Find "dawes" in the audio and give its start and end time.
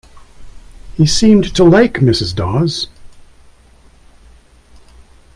2.33-2.87